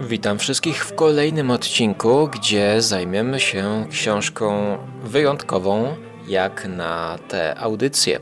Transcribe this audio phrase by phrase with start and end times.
[0.00, 5.96] Witam wszystkich w kolejnym odcinku, gdzie zajmiemy się książką wyjątkową,
[6.28, 8.18] jak na te audycje,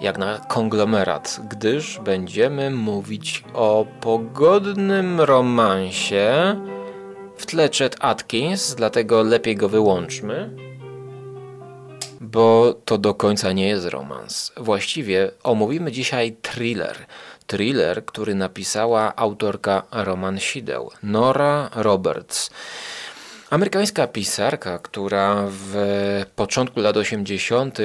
[0.00, 6.56] jak na konglomerat, gdyż będziemy mówić o pogodnym romansie
[7.36, 10.50] w tle Chet Atkins, dlatego lepiej go wyłączmy
[12.34, 14.52] bo to do końca nie jest romans.
[14.56, 16.96] Właściwie omówimy dzisiaj thriller.
[17.46, 22.50] Thriller, który napisała autorka Roman Sideł, Nora Roberts.
[23.50, 25.74] Amerykańska pisarka, która w
[26.36, 27.78] początku lat 80.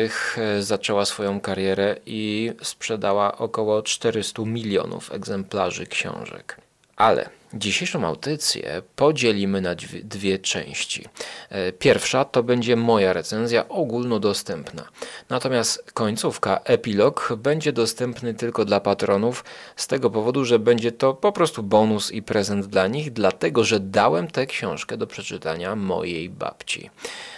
[0.59, 6.57] zaczęła swoją karierę i sprzedała około 400 milionów egzemplarzy książek.
[6.96, 11.05] Ale Dzisiejszą audycję podzielimy na dwie, dwie, części.
[11.49, 14.84] E, pierwsza to będzie moja recenzja ogólnodostępna.
[15.30, 19.45] Natomiast końcówka, epilog będzie dostępny tylko dla patronów
[19.76, 23.79] z tego powodu, że będzie to po prostu bonus i prezent dla nich, dlatego że
[23.79, 26.90] dałem tę książkę do przeczytania mojej babci.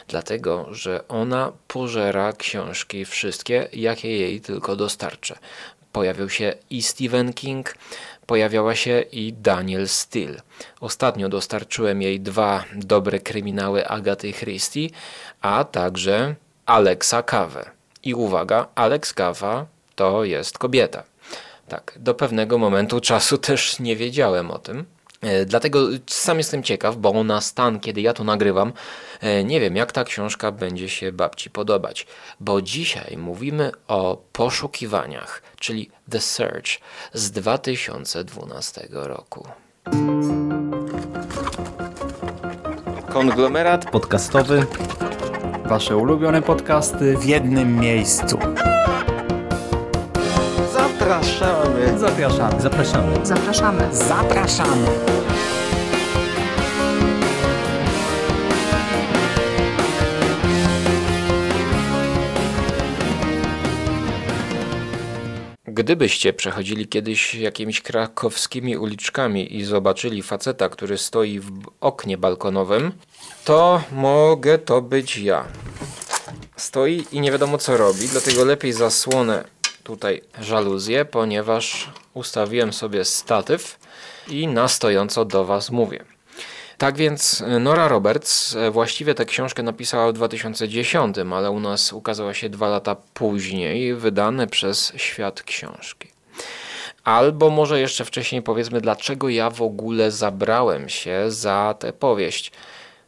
[0.08, 5.38] Dlatego, że ona pożera książki wszystkie, jakie jej tylko dostarczę.
[5.92, 7.76] Pojawił się i Stephen King,
[8.32, 10.42] pojawiała się i Daniel Steele.
[10.80, 14.90] Ostatnio dostarczyłem jej dwa dobre kryminały Agaty Christie,
[15.42, 17.72] a także Alexa Kawę.
[18.04, 19.66] I uwaga, Alex Kawa
[19.96, 21.04] to jest kobieta.
[21.68, 24.86] Tak, do pewnego momentu czasu też nie wiedziałem o tym.
[25.22, 28.74] E, dlatego sam jestem ciekaw, bo na stan, kiedy ja to nagrywam,
[29.22, 32.08] e, nie wiem, jak ta książka będzie się babci podobać.
[32.40, 36.80] Bo dzisiaj mówimy o poszukiwaniach, czyli The Search
[37.14, 39.48] z 2012 roku.
[43.10, 44.66] Konglomerat podcastowy.
[45.66, 48.38] Wasze ulubione podcasty w jednym miejscu.
[51.98, 52.62] Zapraszamy.
[52.62, 53.26] Zapraszamy.
[53.26, 53.90] Zapraszamy.
[53.96, 54.88] Zapraszamy.
[65.66, 71.52] Gdybyście przechodzili kiedyś jakimiś krakowskimi uliczkami i zobaczyli faceta, który stoi w
[71.82, 72.92] oknie balkonowym,
[73.46, 75.46] to mogę to być ja.
[76.56, 79.44] Stoi i nie wiadomo co robi, dlatego lepiej zasłonę
[79.84, 83.80] tutaj żaluzję, ponieważ ustawiłem sobie statyw
[84.28, 86.06] i na stojąco do Was mówię.
[86.78, 91.94] Tak więc e, Nora Roberts e, właściwie tę książkę napisała w 2010, ale u nas
[91.94, 96.08] ukazała się dwa lata później, wydane przez Świat Książki.
[97.04, 102.52] Albo może jeszcze wcześniej powiedzmy, dlaczego ja w ogóle zabrałem się za tę powieść.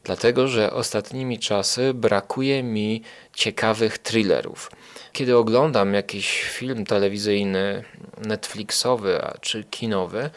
[0.03, 3.01] Dlatego, że ostatnimi czasy brakuje mi
[3.33, 4.71] ciekawych thrillerów.
[5.13, 7.83] Kiedy oglądam jakiś film telewizyjny,
[8.17, 10.29] Netflixowy czy kinowy,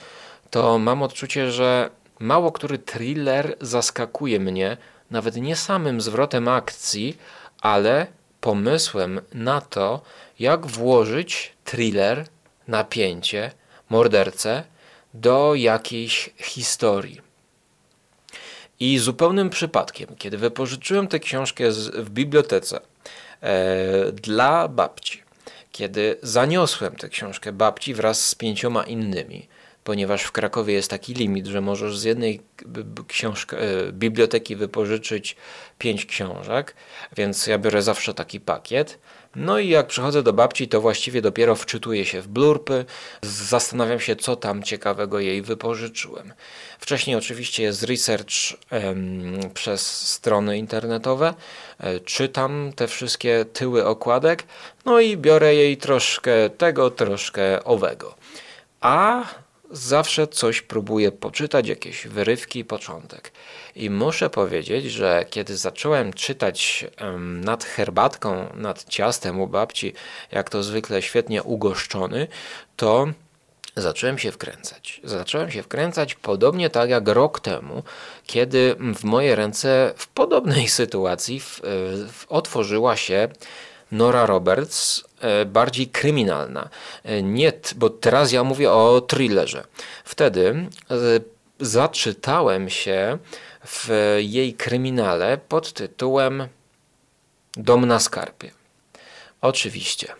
[0.51, 4.77] to mam odczucie, że mało który thriller zaskakuje mnie
[5.11, 7.17] nawet nie samym zwrotem akcji,
[7.61, 8.07] ale
[8.41, 10.01] pomysłem na to,
[10.39, 12.27] jak włożyć thriller,
[12.69, 13.51] napięcie,
[13.91, 14.65] mordercę
[15.15, 17.21] do jakiejś historii.
[18.81, 22.81] I zupełnym przypadkiem, kiedy wypożyczyłem tę książkę w bibliotece
[24.23, 25.23] dla babci,
[25.73, 29.49] kiedy zaniosłem tę książkę babci wraz z pięcioma innymi,
[29.85, 32.41] ponieważ w Krakowie jest taki limit, że możesz z jednej
[33.53, 35.37] e, biblioteki wypożyczyć
[35.79, 36.75] pięć książek,
[37.17, 38.99] więc ja biorę zawsze taki pakiet.
[39.37, 42.85] No i jak przychodzę do babci, to właściwie dopiero wczytuję się w blurpy,
[43.23, 46.33] zastanawiam się, co tam ciekawego jej wypożyczyłem.
[46.79, 48.33] Wcześniej oczywiście jest research
[48.71, 51.35] em, przez strony internetowe,
[51.79, 54.45] e, czytam te wszystkie tyły okładek,
[54.85, 58.15] no i biorę jej troszkę tego, troszkę owego.
[58.81, 59.25] A
[59.77, 63.33] zawsze coś próbuję poczytać, jakieś wyrywki, początek.
[63.77, 66.87] I muszę powiedzieć, że kiedy zacząłem czytać
[67.21, 69.93] nad herbatką, nad ciastem u babci,
[70.33, 72.29] jak to zwykle świetnie ugoszczony,
[72.77, 73.07] to
[73.77, 75.01] zacząłem się wkręcać.
[75.05, 77.83] Zacząłem się wkręcać podobnie tak jak rok temu,
[78.27, 81.61] kiedy w moje ręce w podobnej sytuacji w,
[82.13, 83.29] w, otworzyła się
[83.93, 86.69] Nora Roberts, e, bardziej kryminalna.
[87.05, 89.65] E, nie, bo teraz ja mówię o thrillerze.
[90.05, 90.95] Wtedy e,
[91.61, 93.19] zaczytałem się
[93.67, 96.49] w jej kryminale pod tytułem
[97.57, 98.51] Dom na skarpie.
[99.41, 100.15] Oczywiście.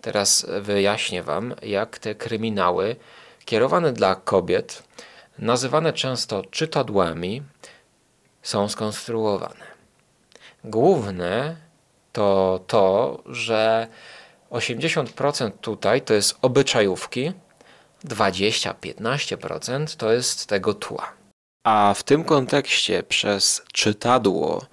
[0.00, 2.96] Teraz wyjaśnię Wam, jak te kryminały
[3.44, 4.82] kierowane dla kobiet,
[5.38, 7.42] nazywane często czytadłami,
[8.42, 9.66] są skonstruowane.
[10.64, 11.56] Główne
[12.16, 13.86] to to, że
[14.50, 17.32] 80% tutaj to jest obyczajówki,
[18.04, 21.12] 20-15% to jest tego tła.
[21.64, 24.66] A w tym kontekście przez czytadło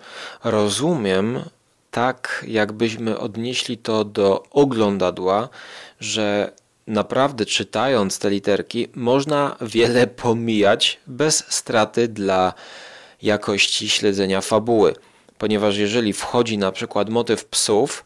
[0.44, 1.44] rozumiem
[1.92, 5.50] tak, jakbyśmy odnieśli to do oglądadła,
[6.00, 6.52] że
[6.88, 12.54] naprawdę czytając te literki można wiele pomijać bez straty dla
[13.22, 14.96] jakości śledzenia fabuły.
[15.44, 18.06] Ponieważ jeżeli wchodzi na przykład motyw psów,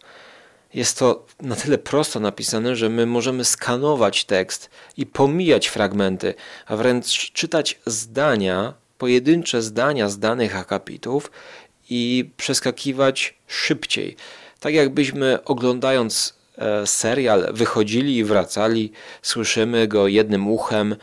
[0.73, 6.33] jest to na tyle prosto napisane, że my możemy skanować tekst i pomijać fragmenty,
[6.65, 11.31] a wręcz czytać zdania, pojedyncze zdania z danych akapitów
[11.89, 14.15] i przeskakiwać szybciej.
[14.59, 18.91] Tak jakbyśmy oglądając e, serial wychodzili i wracali,
[19.21, 20.95] słyszymy go jednym uchem,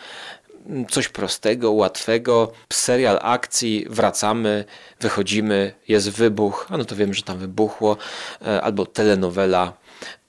[0.91, 4.65] coś prostego, łatwego, serial akcji, wracamy,
[5.01, 7.97] wychodzimy, jest wybuch, a no to wiem, że tam wybuchło,
[8.43, 9.73] e, albo telenowela,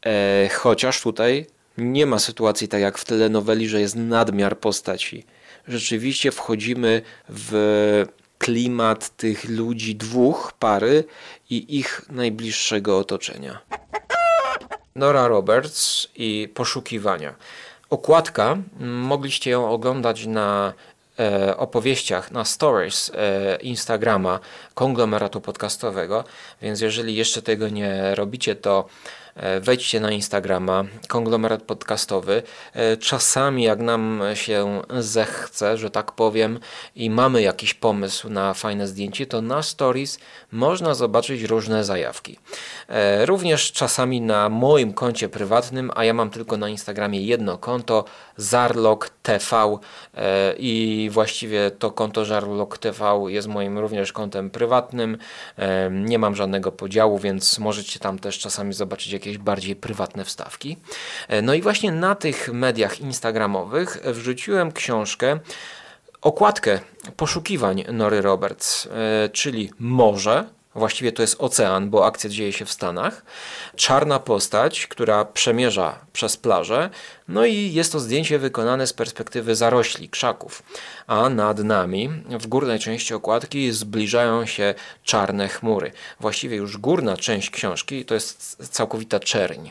[0.06, 1.46] e, chociaż tutaj
[1.78, 5.26] nie ma sytuacji tak jak w telenoweli, że jest nadmiar postaci.
[5.68, 8.06] Rzeczywiście wchodzimy w
[8.38, 11.04] klimat tych ludzi dwóch pary
[11.50, 13.60] i ich najbliższego otoczenia.
[14.96, 17.36] Nora Roberts i poszukiwania.
[17.90, 20.74] Okładka, mogliście ją oglądać na
[21.20, 24.40] e, opowieściach, na stories e, Instagrama
[24.74, 26.24] konglomeratu podcastowego,
[26.62, 28.86] więc jeżeli jeszcze tego nie robicie, to
[29.62, 32.44] wejdźcie na Instagrama, konglomerat podcastowy.
[32.74, 36.60] E, czasami, jak nam się zechce, że tak powiem,
[36.96, 40.20] i mamy jakiś pomysł na fajne zdjęcie, to na stories
[40.52, 42.40] można zobaczyć różne zajawki.
[42.88, 48.06] E, również czasami na moim koncie prywatnym, a ja mam tylko na Instagramie jedno konto,
[48.38, 49.78] Zarlok TV
[50.58, 55.18] i właściwie to konto Zarlok TV jest moim również kontem prywatnym.
[55.92, 60.78] Nie mam żadnego podziału, więc możecie tam też czasami zobaczyć jakieś bardziej prywatne wstawki.
[61.28, 65.40] E, no i właśnie na tych mediach instagramowych wrzuciłem książkę,
[66.22, 66.80] okładkę
[67.18, 72.72] poszukiwań Nory Roberts, e, czyli Morze, Właściwie to jest ocean, bo akcja dzieje się w
[72.72, 73.26] Stanach.
[73.76, 76.90] Czarna postać, która przemierza przez plażę.
[77.28, 80.64] No i jest to zdjęcie wykonane z perspektywy zarośli, krzaków.
[81.08, 84.74] A nad nami, w górnej części okładki, zbliżają się
[85.04, 85.92] czarne chmury.
[86.20, 89.70] Właściwie już górna część książki to jest całkowita czerń.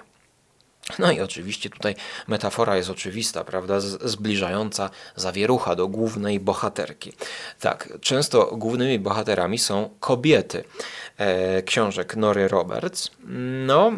[0.99, 1.95] No i oczywiście tutaj
[2.29, 7.13] metafora jest oczywista, prawda, zbliżająca zawierucha do głównej bohaterki.
[7.61, 10.65] Tak, często głównymi bohaterami są kobiety
[11.17, 13.11] e, książek Nory Roberts.
[13.67, 13.93] No,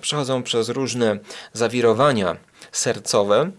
[0.00, 1.18] przechodzą przez różne
[1.52, 2.36] zawirowania
[2.72, 3.50] sercowe,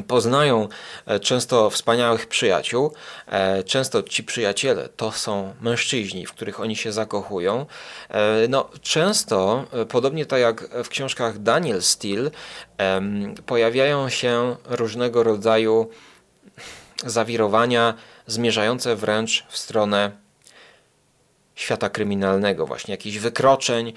[0.00, 0.68] poznają
[1.06, 2.92] e, często wspaniałych przyjaciół.
[3.26, 7.66] E, często ci przyjaciele to są mężczyźni, w których oni się zakochują.
[8.08, 12.30] E, no, często, podobnie tak jak w książkach Daniel Steele,
[13.46, 15.90] pojawiają się różnego rodzaju
[17.06, 17.94] zawirowania
[18.26, 20.10] zmierzające wręcz w stronę
[21.54, 23.92] świata kryminalnego, właśnie jakichś wykroczeń,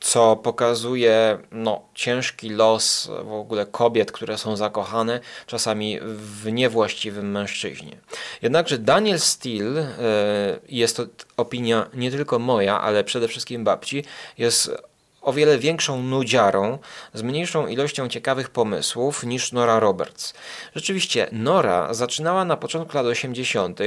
[0.00, 7.96] co pokazuje no, ciężki los w ogóle kobiet, które są zakochane, czasami w niewłaściwym mężczyźnie.
[8.42, 11.06] Jednakże Daniel Steele, e, jest to
[11.36, 14.04] opinia nie tylko moja, ale przede wszystkim babci,
[14.38, 14.70] jest
[15.26, 16.78] o wiele większą nudziarą,
[17.14, 20.34] z mniejszą ilością ciekawych pomysłów niż Nora Roberts.
[20.74, 23.80] Rzeczywiście, Nora zaczynała na początku lat 80.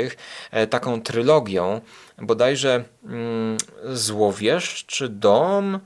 [0.51, 1.81] E, taką trylogią,
[2.18, 3.57] bodajże mm,
[3.94, 5.80] Złowieszczy Dom,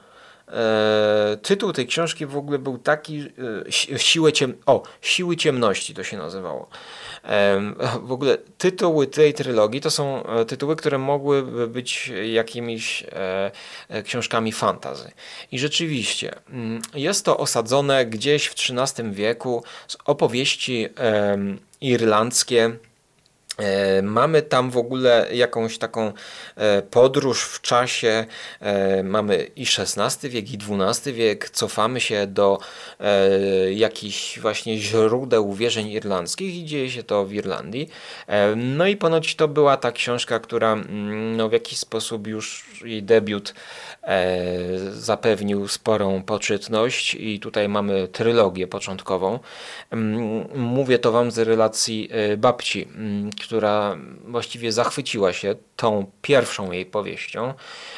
[0.53, 3.19] E, tytuł tej książki w ogóle był taki,
[3.93, 4.53] e, siłę ciem...
[4.65, 6.67] o, Siły Ciemności to się nazywało.
[8.03, 13.03] W ogóle tytuły tej trylogii to są e, tytuły, które mogłyby być jakimiś
[14.03, 15.11] książkami fantazy.
[15.51, 20.87] I rzeczywiście mm, jest to osadzone gdzieś w XIII wieku z opowieści
[21.81, 22.92] irlandzkie E,
[24.03, 26.13] mamy tam w ogóle jakąś taką
[26.55, 28.25] e, podróż w czasie.
[28.59, 31.49] E, mamy i XVI wiek, i XII wiek.
[31.49, 32.59] Cofamy się do
[33.73, 37.89] jakichś właśnie źródeł wierzeń irlandzkich i dzieje się to w Irlandii.
[38.55, 43.03] No i ponoć to była ta książka, która mm, no, w jakiś sposób już jej
[43.03, 43.53] debiut
[44.91, 49.39] zapewnił sporą poczytność i tutaj mamy trylogię początkową.
[49.91, 53.97] Mm, mówię to wam z relacji babci, mm, która
[54.27, 57.53] właściwie zachwyciła się tą pierwszą jej powieścią,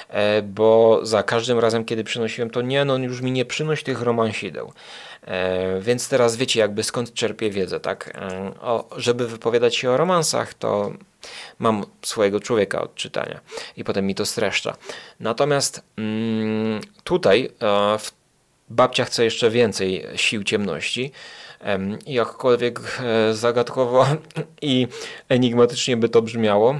[0.09, 4.01] e, bo za każdym razem, kiedy przynosiłem to, nie, no już mi nie przynoś tych
[4.01, 4.73] romansideł.
[5.21, 8.11] E, więc teraz wiecie jakby skąd czerpię wiedzę, tak?
[8.15, 10.91] E, o, żeby wypowiadać się o romansach, to
[11.59, 13.39] mam swojego człowieka od czytania
[13.77, 14.77] i potem mi to streszcza.
[15.19, 17.49] Natomiast mm, tutaj
[17.99, 18.11] w
[18.69, 21.11] babcia chce jeszcze więcej sił ciemności
[21.54, 21.54] Em,
[22.07, 24.05] Jakkolwiek e, zagadkowo
[24.61, 24.87] i
[25.29, 26.75] enigmatycznie by to brzmiało,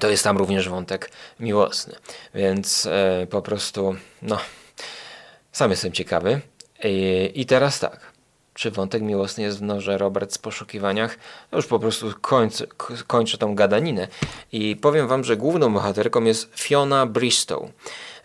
[0.00, 1.10] to jest tam również wątek
[1.40, 1.94] miłosny.
[2.34, 4.38] Więc e, po prostu, no,
[5.52, 6.40] sam jestem ciekawy.
[6.84, 8.15] I, I teraz tak.
[8.56, 11.18] Czy wątek miłosny jest w Norze Robert w poszukiwaniach?
[11.52, 12.66] No już po prostu kończę,
[13.06, 14.08] kończę tą gadaninę
[14.52, 17.62] i powiem wam, że główną bohaterką jest Fiona Bristow.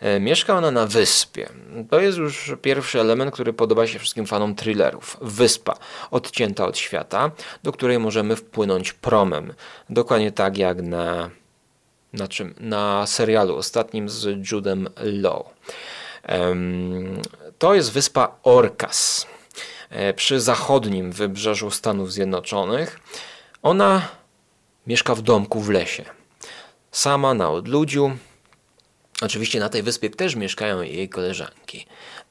[0.00, 1.48] E, Mieszka ona na wyspie.
[1.90, 5.16] To jest już pierwszy element, który podoba się wszystkim fanom thrillerów.
[5.20, 5.74] Wyspa,
[6.10, 7.30] odcięta od świata,
[7.62, 9.54] do której możemy wpłynąć promem.
[9.90, 11.30] Dokładnie tak jak na
[12.12, 12.54] na czym?
[12.60, 15.42] Na serialu ostatnim z Judem Law.
[16.22, 17.20] Em,
[17.58, 19.26] To jest wyspa Orcas
[20.16, 23.00] przy zachodnim wybrzeżu Stanów Zjednoczonych.
[23.62, 24.08] Ona
[24.86, 26.04] mieszka w domku w lesie.
[26.90, 28.10] Sama na odludziu.
[29.22, 31.86] Oczywiście na tej wyspie też mieszkają jej koleżanki,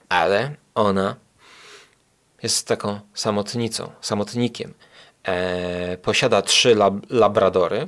[0.09, 1.15] ale ona
[2.43, 4.73] jest taką samotnicą, samotnikiem.
[5.23, 7.87] E, posiada trzy lab labradory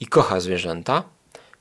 [0.00, 1.02] i kocha zwierzęta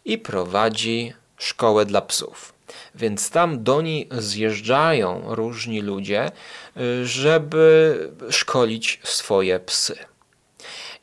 [0.06, 2.54] i prowadzi szkołę dla psów.
[2.96, 6.32] Więc tam do niej zjeżdżają różni ludzie,
[6.78, 7.98] y, żeby
[8.30, 9.96] szkolić swoje psy.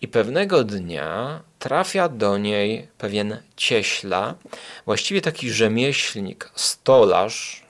[0.00, 4.34] I pewnego dnia trafia do niej pewien cieśla,
[4.86, 7.62] właściwie taki rzemieślnik, stolarz.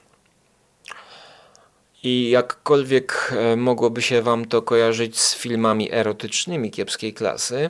[2.03, 7.69] I jakkolwiek e, mogłoby się wam to kojarzyć z filmami erotycznymi kiepskiej klasy,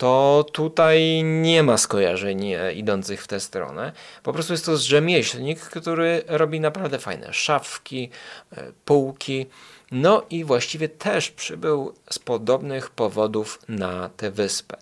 [0.00, 3.92] to tutaj nie ma skojarzeń e, idących w tę stronę.
[4.22, 8.10] Po prostu jest to rzemieślnik, który robi naprawdę fajne szafki,
[8.52, 9.46] e, półki.
[9.90, 14.76] No i właściwie też przybył z podobnych powodów na tę wyspę.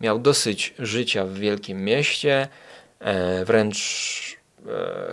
[0.00, 2.48] Miał dosyć życia w wielkim mieście,
[3.00, 4.40] e, wręcz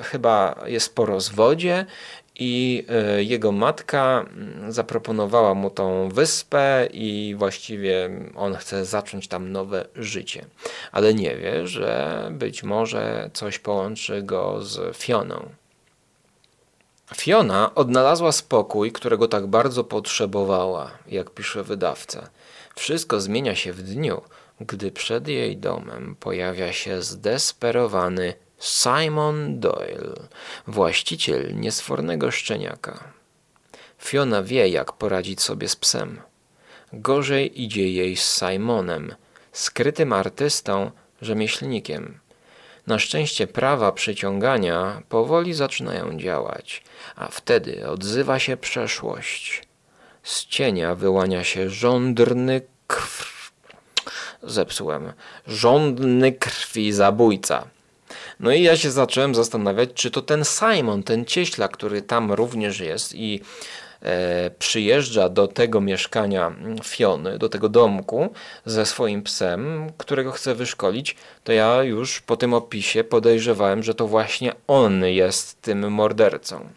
[0.04, 1.86] chyba jest po rozwodzie
[2.39, 9.51] i e, jego matka mm, zaproponowała mu tą wyspę i właściwie on chce zacząć tam
[9.51, 10.46] nowe życie.
[10.91, 15.50] Ale nie wie, że być może coś połączy go z Fioną.
[17.15, 22.29] Fiona odnalazła spokój, którego tak bardzo potrzebowała, jak pisze wydawca.
[22.75, 24.22] Wszystko zmienia się w dniu,
[24.60, 30.27] gdy przed jej domem pojawia się zdesperowany Simon Doyle,
[30.67, 33.03] właściciel niesfornego szczeniaka.
[34.01, 36.21] Fiona wie, jak poradzić sobie z psem.
[36.93, 39.15] Gorzej idzie jej z Simonem,
[39.51, 42.19] skrytym artystą, rzemieślnikiem.
[42.87, 46.83] Na szczęście prawa przyciągania powoli zaczynają działać,
[47.15, 49.63] a wtedy odzywa się przeszłość.
[50.23, 53.51] Z cienia wyłania się żądrny krw...
[54.43, 55.13] Zepsułem.
[55.47, 57.67] Żądny krwi zabójca.
[58.39, 62.79] No i ja się zacząłem zastanawiać, czy to ten Simon, ten cieśla, który tam również
[62.79, 63.41] jest i
[64.01, 68.34] e, przyjeżdża do tego mieszkania Fiony, do tego domku
[68.65, 74.08] ze swoim psem, którego chce wyszkolić, to ja już po tym opisie podejrzewałem, że to
[74.08, 76.70] właśnie on jest tym mordercą.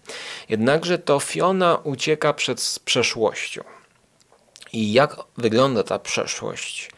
[0.49, 3.65] Jednakże to Fiona ucieka przed przeszłością.
[4.73, 6.91] I jak wygląda ta przeszłość?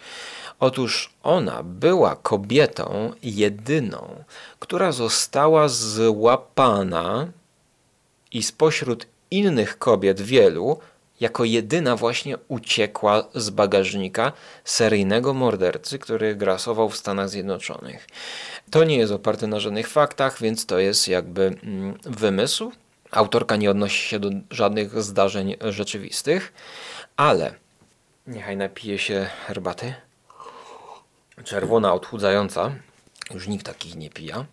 [0.62, 4.24] Otóż ona była kobietą jedyną,
[4.58, 7.28] która została złapana
[8.32, 10.78] i spośród innych kobiet wielu,
[11.20, 14.32] jako jedyna właśnie uciekła z bagażnika
[14.64, 18.06] seryjnego mordercy, który grasował w Stanach Zjednoczonych.
[18.70, 22.72] To nie jest oparte na żadnych faktach, więc to jest jakby mm, wymysł.
[23.10, 26.52] Autorka nie odnosi się do żadnych zdarzeń rzeczywistych,
[27.16, 27.54] ale
[28.26, 29.94] niechaj napije się herbaty
[31.44, 32.72] czerwona, odchudzająca,
[33.34, 34.44] już nikt takich nie pija.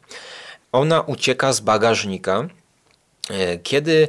[0.71, 2.47] Ona ucieka z bagażnika,
[3.29, 4.07] e, kiedy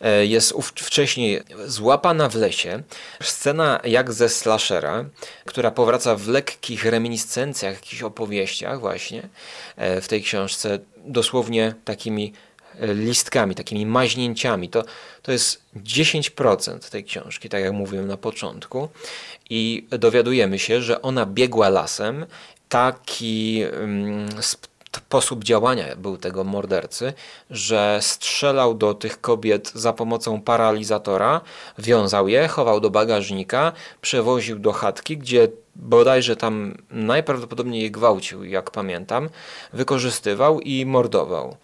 [0.00, 2.82] e, jest wcześniej złapana w lesie.
[3.22, 5.04] Scena jak ze slashera,
[5.44, 9.28] która powraca w lekkich reminiscencjach, jakichś opowieściach właśnie
[9.76, 12.32] e, w tej książce, dosłownie takimi
[12.80, 14.68] listkami, takimi maźnięciami.
[14.68, 14.84] To,
[15.22, 18.88] to jest 10% tej książki, tak jak mówiłem na początku.
[19.50, 22.26] I dowiadujemy się, że ona biegła lasem.
[22.68, 24.28] Taki um,
[24.96, 27.12] sposób działania był tego mordercy,
[27.50, 31.40] że strzelał do tych kobiet za pomocą paralizatora,
[31.78, 38.70] wiązał je, chował do bagażnika, przewoził do chatki, gdzie bodajże tam najprawdopodobniej je gwałcił, jak
[38.70, 39.28] pamiętam,
[39.72, 41.56] wykorzystywał i mordował.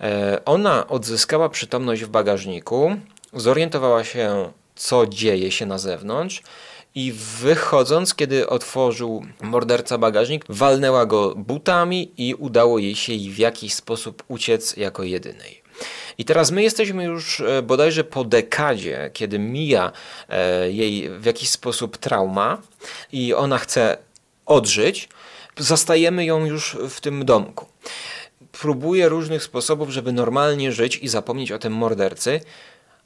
[0.00, 2.96] E, ona odzyskała przytomność w bagażniku,
[3.32, 6.42] zorientowała się, co dzieje się na zewnątrz
[6.94, 13.74] i wychodząc, kiedy otworzył morderca bagażnik, walnęła go butami i udało jej się w jakiś
[13.74, 15.62] sposób uciec jako jedynej.
[16.18, 19.92] I teraz my jesteśmy już e, bodajże po dekadzie, kiedy mija
[20.28, 22.58] e, jej w jakiś sposób trauma
[23.12, 23.98] i ona chce
[24.46, 25.08] odżyć,
[25.58, 27.66] zastajemy ją już w tym domku.
[28.60, 32.40] Próbuje różnych sposobów, żeby normalnie żyć i zapomnieć o tym mordercy,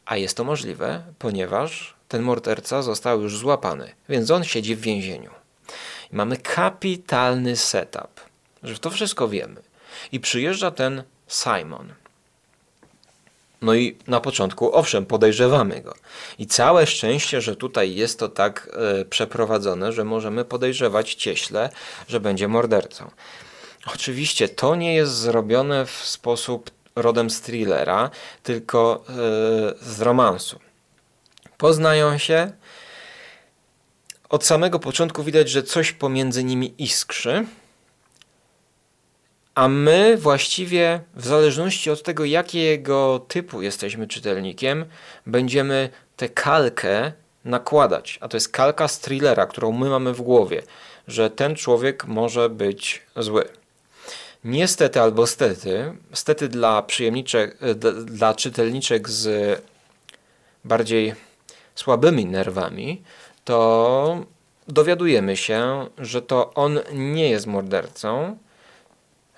[0.06, 5.30] a jest to możliwe, ponieważ ten morderca został już złapany, więc on siedzi w więzieniu.
[6.12, 8.20] Mamy kapitalny setup,
[8.62, 9.62] że to wszystko wiemy.
[10.12, 11.94] I przyjeżdża ten Simon.
[13.62, 15.94] No i na początku, owszem, podejrzewamy go.
[16.38, 18.70] I całe szczęście, że tutaj jest to tak
[19.00, 21.70] e, przeprowadzone, że możemy podejrzewać cieśle,
[22.08, 23.10] że będzie mordercą.
[23.86, 28.10] Oczywiście to nie jest zrobione w sposób rodem z thrillera,
[28.42, 29.12] tylko e,
[29.80, 30.60] z romansu.
[31.58, 32.52] Poznają się.
[34.28, 37.46] Od samego początku widać, że coś pomiędzy nimi iskrzy.
[39.54, 44.84] A my właściwie, w zależności od tego, jakiego typu jesteśmy czytelnikiem,
[45.26, 47.12] będziemy tę kalkę
[47.44, 48.18] nakładać.
[48.20, 50.62] A to jest kalka z thrillera, którą my mamy w głowie,
[51.08, 53.48] że ten człowiek może być zły.
[54.44, 57.58] Niestety albo stety, stety dla przyjemniczek,
[58.04, 59.62] dla czytelniczek z
[60.64, 61.14] bardziej
[61.74, 63.02] słabymi nerwami,
[63.44, 64.24] to
[64.68, 68.36] dowiadujemy się, że to on nie jest mordercą,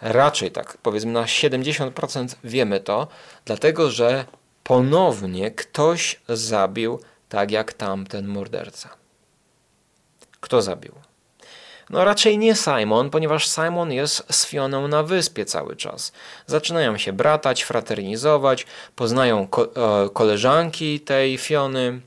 [0.00, 3.08] Raczej tak, powiedzmy na 70% wiemy to,
[3.44, 4.24] dlatego że
[4.64, 8.88] ponownie ktoś zabił tak jak tamten morderca.
[10.40, 10.92] Kto zabił?
[11.90, 16.12] No raczej nie Simon, ponieważ Simon jest z Fioną na wyspie cały czas.
[16.46, 18.66] Zaczynają się bratać, fraternizować,
[18.96, 22.00] poznają ko e, koleżanki tej Fiony,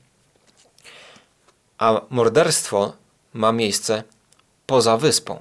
[1.78, 2.92] a morderstwo
[3.34, 4.02] ma miejsce
[4.66, 5.38] poza wyspą.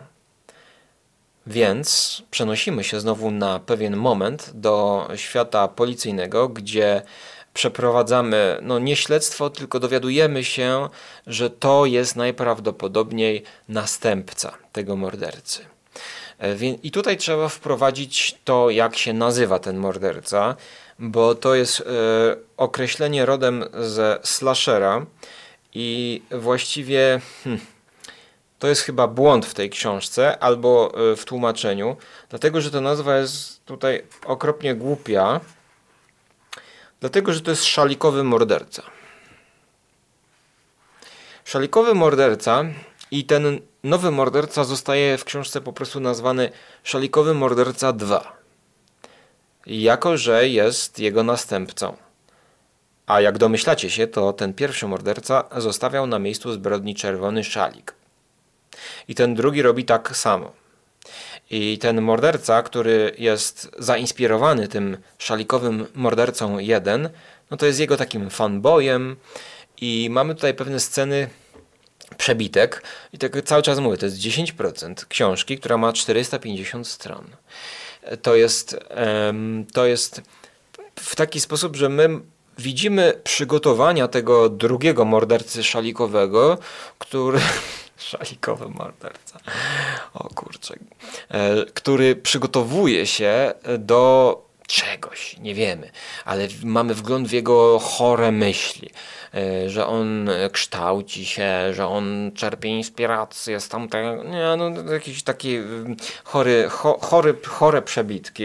[1.47, 7.01] Więc przenosimy się znowu na pewien moment do świata policyjnego, gdzie
[7.53, 10.89] przeprowadzamy no nie śledztwo, tylko dowiadujemy się,
[11.27, 15.65] że to jest najprawdopodobniej następca tego mordercy.
[16.39, 20.55] E, I tutaj trzeba wprowadzić to, jak się nazywa ten morderca,
[20.99, 21.83] bo to jest e,
[22.57, 25.05] określenie rodem ze slashera
[25.73, 27.21] i właściwie.
[27.43, 27.61] Hmm,
[28.59, 31.95] to jest chyba błąd w tej książce albo e, w tłumaczeniu,
[32.29, 35.39] dlatego że ta nazwa jest tutaj okropnie głupia,
[36.99, 38.83] dlatego że to jest szalikowy morderca.
[41.45, 42.65] Szalikowy morderca
[43.11, 46.51] i ten nowy morderca zostaje w książce po prostu nazwany
[46.83, 48.37] Szalikowy Morderca 2.
[49.65, 51.97] Jako, że jest jego następcą.
[53.07, 57.93] A jak domyślacie się, to ten pierwszy morderca zostawiał na miejscu zbrodni czerwony szalik.
[59.07, 60.51] I ten drugi robi tak samo.
[61.49, 67.09] I ten morderca, który jest zainspirowany tym szalikowym mordercą 1,
[67.51, 69.15] no to jest jego takim fanboyem
[69.81, 71.29] i mamy tutaj pewne sceny
[72.17, 72.83] przebitek
[73.13, 77.25] i tak cały czas mówię, to jest 10% książki, która ma 450 stron.
[78.21, 78.79] To jest,
[79.73, 80.21] to jest
[80.95, 82.09] w taki sposób, że my
[82.57, 86.57] widzimy przygotowania tego drugiego mordercy szalikowego,
[86.99, 87.39] który
[87.99, 89.39] szalikowy morderca.
[90.13, 90.75] O kurczę.
[91.29, 95.91] E, który przygotowuje się do czegoś, nie wiemy,
[96.25, 98.89] ale mamy wgląd w jego chore myśli,
[99.33, 105.49] e, że on kształci się, że on czerpie inspirację z tamtego, nie, no jakieś takie
[105.49, 108.43] mm, chory, cho, chory, chore przebitki.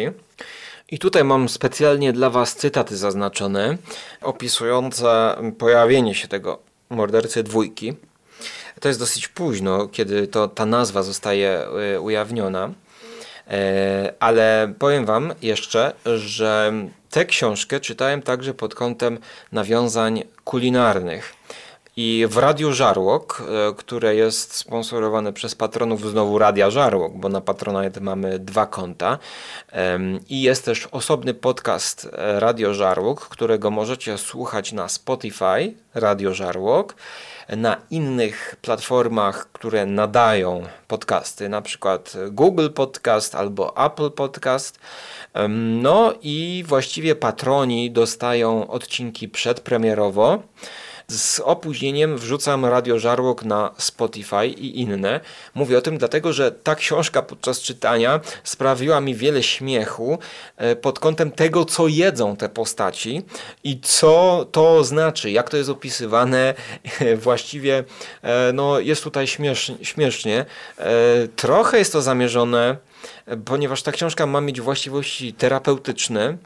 [0.91, 3.77] I tutaj mam specjalnie dla Was cytaty zaznaczone,
[4.23, 6.59] opisujące pojawienie się tego
[6.91, 7.95] mordercy dwójki
[8.81, 12.71] to jest dosyć późno, kiedy to, ta nazwa zostaje y, ujawniona.
[13.51, 16.73] E, ale powiem Wam jeszcze, że
[17.11, 19.19] tę książkę czytałem także pod kątem
[19.53, 21.35] nawiązań kulinarnych.
[21.97, 27.41] I w Radiu Żarłok, e, które jest sponsorowane przez patronów znowu Radia Żarłok, bo na
[27.41, 29.19] Patronite mamy dwa konta.
[30.29, 36.95] I jest też osobny podcast e, Radio Żarłok, którego możecie słuchać na Spotify Radio Żarłok
[37.49, 44.79] na innych platformach, które nadają podcasty, na przykład Google Podcast albo Apple Podcast.
[45.49, 50.43] No i właściwie patroni dostają odcinki przedpremierowo.
[51.09, 55.21] Z opóźnieniem wrzucam Radio Żarłok na Spotify i inne.
[55.55, 60.19] Mówię o tym dlatego, że ta książka podczas czytania sprawiła mi wiele śmiechu
[60.57, 63.23] e, pod kątem tego, co jedzą te postaci
[63.65, 66.55] i co to znaczy, jak to jest opisywane.
[67.25, 67.85] Właściwie
[68.23, 69.27] e, no, jest tutaj
[69.83, 70.47] śmiesznie.
[70.79, 70.95] E,
[71.37, 72.77] trochę jest to zamierzone,
[73.45, 76.37] ponieważ ta książka ma mieć właściwości terapeutyczne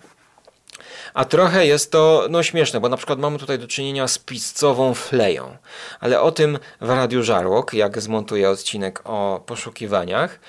[1.14, 4.94] A trochę jest to no, śmieszne, bo na przykład mamy tutaj do czynienia z piscową
[4.94, 5.56] fleją,
[6.00, 10.40] ale o tym w Radiu Żarłok, jak zmontuję odcinek o poszukiwaniach.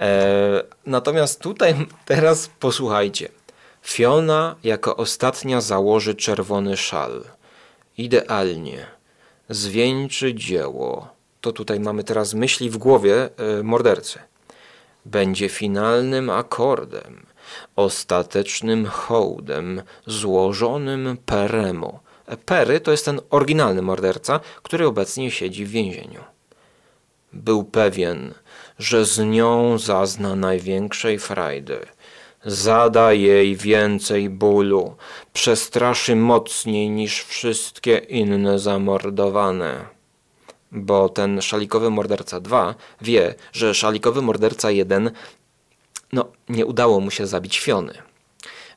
[0.00, 3.28] E, natomiast tutaj teraz posłuchajcie.
[3.82, 7.24] Fiona jako ostatnia założy czerwony szal.
[7.98, 8.86] Idealnie.
[9.48, 11.08] Zwieńczy dzieło.
[11.40, 14.18] To tutaj mamy teraz myśli w głowie e, mordercy.
[15.04, 17.26] Będzie finalnym akordem,
[17.76, 21.98] ostatecznym hołdem złożonym Peremu.
[22.44, 26.20] Pery to jest ten oryginalny morderca, który obecnie siedzi w więzieniu.
[27.32, 28.34] Był pewien,
[28.78, 31.78] że z nią zazna największej frajdy.
[32.44, 34.94] Zada jej więcej bólu,
[35.32, 39.86] przestraszy mocniej niż wszystkie inne zamordowane.
[40.72, 45.10] Bo ten szalikowy morderca 2 wie, że szalikowy morderca 1
[46.12, 47.94] no, nie udało mu się zabić Fiony.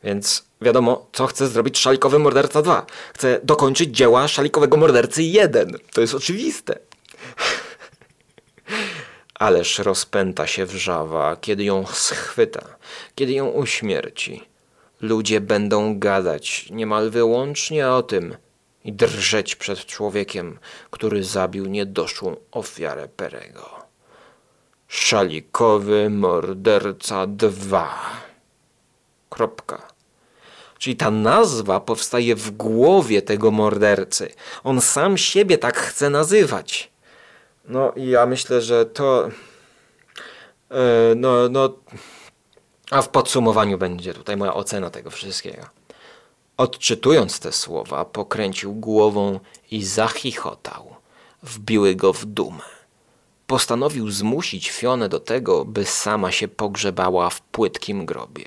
[0.03, 2.85] Więc wiadomo, co chce zrobić szalikowy morderca 2.
[3.13, 5.77] Chce dokończyć dzieła szalikowego mordercy 1.
[5.93, 6.79] To jest oczywiste.
[9.39, 12.65] Ależ rozpęta się wrzawa, kiedy ją schwyta,
[13.15, 14.43] kiedy ją uśmierci.
[15.01, 18.37] Ludzie będą gadać niemal wyłącznie o tym
[18.83, 20.59] i drżeć przed człowiekiem,
[20.91, 23.84] który zabił niedoszłą ofiarę Perego.
[24.95, 27.99] Szalikowy morderca 2.
[29.29, 29.87] Kropka.
[30.79, 34.31] Czyli ta nazwa powstaje w głowie tego mordercy.
[34.63, 36.91] On sam siebie tak chce nazywać.
[37.65, 39.29] No i ja myślę, że to.
[40.71, 41.69] e, No, no.
[42.91, 45.65] A w podsumowaniu będzie tutaj moja ocena tego wszystkiego.
[46.57, 49.39] Odczytując te słowa, pokręcił głową
[49.71, 50.95] i zachichotał.
[51.43, 52.74] Wbiły go w dumę.
[53.47, 58.45] Postanowił zmusić Fionę do tego, by sama się pogrzebała w płytkim grobie.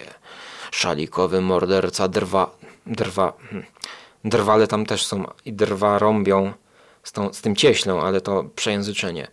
[0.71, 2.51] Szalikowy morderca drwa.
[2.87, 3.33] drwa.
[3.51, 3.65] hm,
[4.25, 6.53] Drwale tam też są i drwa rąbią
[7.03, 9.29] z, tą, z tym cieślą, ale to przejęzyczenie.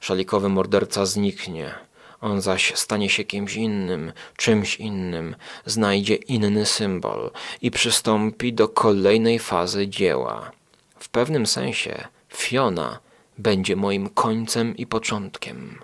[0.00, 1.74] Szalikowy morderca zniknie.
[2.20, 7.30] On zaś stanie się kimś innym, czymś innym, znajdzie inny symbol
[7.62, 10.50] i przystąpi do kolejnej fazy dzieła.
[10.98, 12.98] W pewnym sensie Fiona
[13.38, 15.78] będzie moim końcem i początkiem.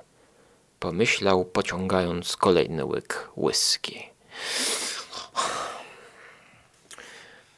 [0.81, 4.03] Pomyślał, pociągając kolejny łyk whisky.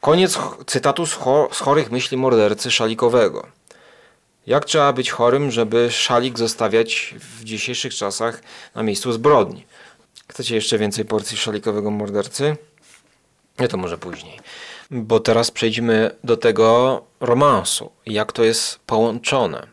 [0.01, 3.47] Koniec cytatu z, cho- z chorych myśli mordercy szalikowego.
[4.47, 8.41] Jak trzeba być chorym, żeby szalik zostawiać w dzisiejszych czasach
[8.75, 9.65] na miejscu zbrodni?
[10.27, 12.57] Chcecie jeszcze więcej porcji szalikowego mordercy?
[13.59, 14.39] Nie, to może później.
[14.91, 17.91] Bo teraz przejdziemy do tego romansu.
[18.05, 19.72] Jak to jest połączone?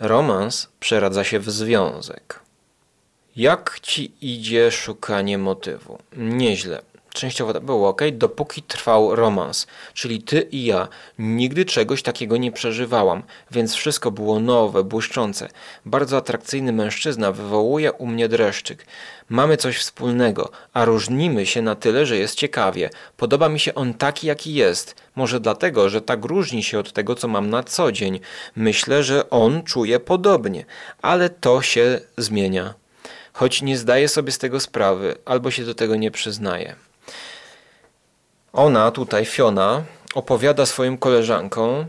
[0.00, 2.40] Romans przeradza się w związek.
[3.36, 5.98] Jak ci idzie szukanie motywu?
[6.16, 6.82] Nieźle.
[7.12, 9.66] Częściowo to było ok, dopóki trwał romans.
[9.94, 15.48] Czyli ty i ja nigdy czegoś takiego nie przeżywałam, więc wszystko było nowe, błyszczące.
[15.86, 18.86] Bardzo atrakcyjny mężczyzna wywołuje u mnie dreszczyk.
[19.30, 22.90] Mamy coś wspólnego, a różnimy się na tyle, że jest ciekawie.
[23.16, 24.94] Podoba mi się on taki, jaki jest.
[25.16, 28.20] Może dlatego, że tak różni się od tego, co mam na co dzień.
[28.56, 30.64] Myślę, że on czuje podobnie,
[31.02, 32.74] ale to się zmienia
[33.40, 36.76] choć nie zdaje sobie z tego sprawy, albo się do tego nie przyznaje.
[38.52, 39.82] Ona, tutaj Fiona,
[40.14, 41.86] opowiada swoim koleżankom,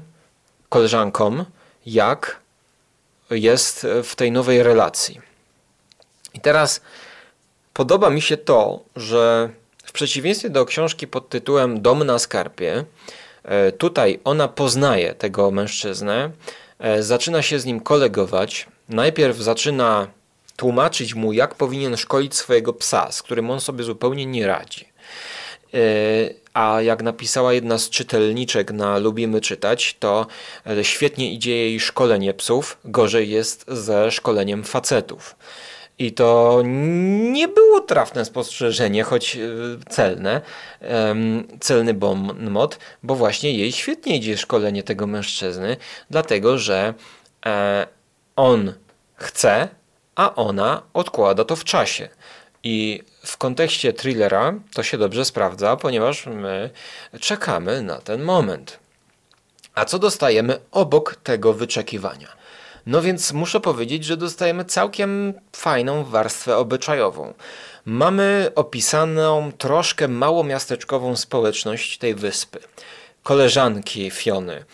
[0.69, 1.45] koleżankom,
[1.85, 2.39] jak
[3.31, 5.21] jest w tej nowej relacji.
[6.33, 6.81] I teraz
[7.73, 9.49] podoba mi się to, że
[9.85, 12.85] w przeciwieństwie do książki pod tytułem Dom na skarpie,
[13.43, 16.31] e, tutaj ona poznaje tego mężczyznę,
[16.79, 18.67] e, zaczyna się z nim kolegować.
[18.89, 20.07] Najpierw zaczyna
[20.55, 24.87] tłumaczyć mu, jak powinien szkolić swojego psa, z którym on sobie zupełnie nie radzi.
[25.73, 25.77] E,
[26.53, 30.27] A jak napisała jedna z czytelniczek na Lubimy Czytać, to
[30.81, 35.35] świetnie idzie jej szkolenie psów, gorzej jest ze szkoleniem facetów.
[36.01, 36.61] I to
[37.31, 39.39] nie było trafne spostrzeżenie, choć e,
[39.89, 40.41] celne,
[41.59, 45.77] celny bon-mot, bo właśnie jej świetnie idzie szkolenie tego mężczyzny,
[46.09, 46.93] dlatego że
[47.45, 47.87] e,
[48.35, 48.73] on
[49.15, 49.67] chce,
[50.15, 52.09] a ona odkłada to w czasie.
[52.63, 56.69] I w kontekście thrillera to się dobrze sprawdza, ponieważ my
[57.19, 58.79] czekamy na ten moment.
[59.75, 62.40] A co dostajemy obok tego wyczekiwania?
[62.85, 67.33] No więc muszę powiedzieć, że dostajemy całkiem fajną warstwę obyczajową.
[67.85, 72.59] Mamy opisaną troszkę małomiasteczkową społeczność tej wyspy.
[73.23, 74.65] Koleżanki Fiony,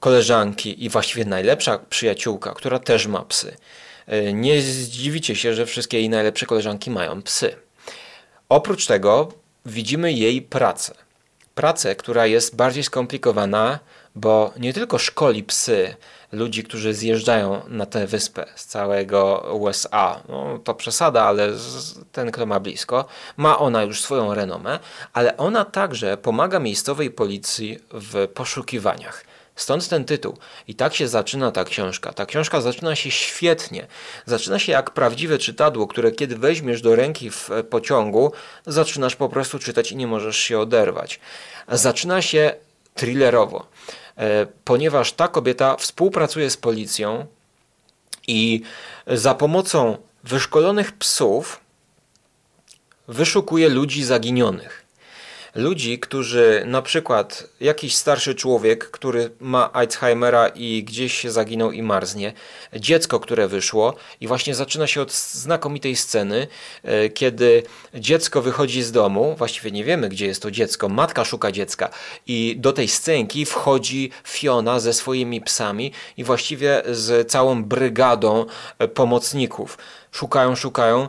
[0.00, 3.56] koleżanki i właściwie najlepsza przyjaciółka, która też ma psy.
[4.06, 7.56] E, Nie zdziwicie się, że wszystkie jej najlepsze koleżanki mają psy.
[8.48, 9.32] Oprócz tego
[9.66, 10.94] widzimy jej pracę.
[11.54, 13.78] pracę, która jest bardziej skomplikowana,
[14.14, 15.94] bo nie tylko szkoli psy,
[16.32, 20.22] ludzi, którzy zjeżdżają na tę wyspę z całego USA.
[20.28, 21.48] No, to przesada, ale
[22.12, 23.04] ten, kto ma blisko,
[23.36, 24.78] ma ona już swoją renomę,
[25.12, 29.24] ale ona także pomaga miejscowej policji w poszukiwaniach.
[29.56, 30.36] Stąd ten tytuł.
[30.68, 32.12] I tak się zaczyna ta książka.
[32.12, 33.86] Ta książka zaczyna się świetnie.
[34.26, 38.32] Zaczyna się jak prawdziwe czytadło, które kiedy weźmiesz do ręki w pociągu,
[38.66, 41.20] zaczynasz po prostu czytać i nie możesz się oderwać.
[41.68, 42.54] Zaczyna się
[42.94, 43.99] thrillerowo, e,
[44.64, 47.26] ponieważ ta kobieta współpracuje z policją
[48.26, 48.62] i
[49.06, 51.60] za pomocą wyszkolonych psów
[53.08, 54.79] wyszukuje ludzi zaginionych
[55.54, 61.82] ludzi, którzy na przykład jakiś starszy człowiek, który ma Alzheimera i gdzieś się zaginął i
[61.82, 62.32] marznie,
[62.76, 66.46] dziecko, które wyszło i właśnie zaczyna się od znakomitej sceny,
[66.82, 67.62] e, kiedy
[67.94, 71.90] dziecko wychodzi z domu, właściwie nie wiemy gdzie jest to dziecko, matka szuka dziecka
[72.26, 78.46] i do tej scenki wchodzi Fiona ze swoimi psami i właściwie z całą brygadą
[78.78, 79.78] e, pomocników.
[80.12, 81.08] Szukają, szukają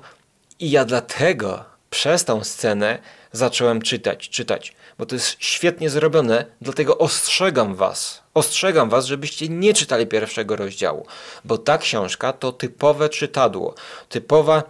[0.59, 2.99] i ja dlatego przez tą scenę
[3.31, 9.73] zacząłem czytać, czytać, bo to jest świetnie zrobione, dlatego ostrzegam was, ostrzegam was, żebyście nie
[9.73, 11.05] czytali pierwszego rozdziału,
[11.45, 13.75] bo ta książka to typowe czytadło,
[14.09, 14.63] typowa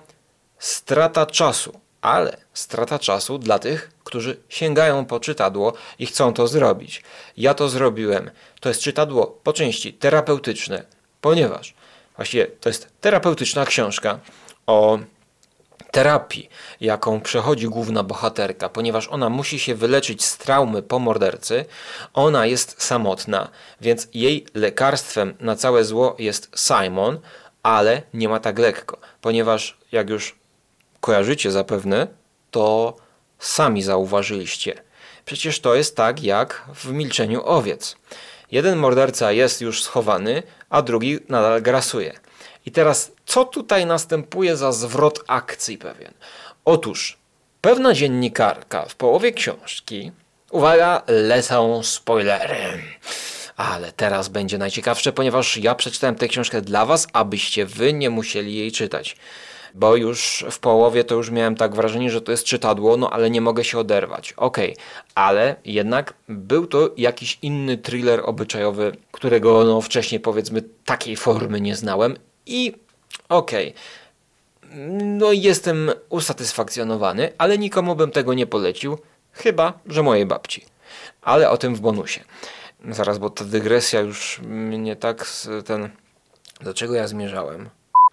[0.60, 7.04] strata czasu, ale strata czasu dla tych, którzy sięgają po czytadło i chcą to zrobić.
[7.38, 8.32] Ja to zrobiłem.
[8.60, 10.84] To jest czytadło po części terapeutyczne,
[11.22, 11.74] ponieważ
[12.16, 14.20] właściwie to jest terapeutyczna książka
[14.68, 15.00] o
[15.92, 16.50] terapii,
[16.82, 21.66] jaką przechodzi główna bohaterka, ponieważ ona musi się wyleczyć z traumy po mordercy,
[22.14, 23.50] ona jest samotna,
[23.82, 27.20] więc jej lekarstwem na całe zło jest Simon,
[27.64, 30.36] ale nie ma tak lekko, ponieważ jak już
[31.00, 32.08] kojarzycie zapewne,
[32.52, 32.96] to
[33.40, 34.84] sami zauważyliście.
[35.26, 37.96] Przecież to jest tak jak w milczeniu owiec.
[38.52, 42.14] Jeden morderca jest już schowany, a drugi nadal grasuje.
[42.66, 46.14] I teraz, co tutaj następuje za zwrot akcji pewien?
[46.66, 47.18] Otóż,
[47.62, 50.12] pewna dziennikarka w połowie książki,
[50.52, 52.84] uwaga, lecą spoilery.
[53.58, 58.56] Ale teraz będzie najciekawsze, ponieważ ja przeczytałem tę książkę dla Was, abyście Wy nie musieli
[58.56, 59.18] jej czytać.
[59.74, 63.30] Bo już w połowie to już miałem tak wrażenie, że to jest czytadło, no ale
[63.30, 64.34] nie mogę się oderwać.
[64.34, 64.84] Okej, okay.
[65.16, 71.76] ale jednak był to jakiś inny thriller obyczajowy, którego no wcześniej powiedzmy takiej formy nie
[71.76, 72.18] znałem
[72.52, 72.74] i
[73.30, 74.82] okej, okay.
[75.04, 78.98] no jestem usatysfakcjonowany, ale nikomu bym tego nie polecił,
[79.34, 80.66] chyba że mojej babci.
[81.22, 82.24] Ale o tym w bonusie.
[82.90, 85.26] Zaraz, bo ta dygresja już mnie tak
[85.66, 85.90] ten.
[86.62, 87.70] Do czego ja zmierzałem?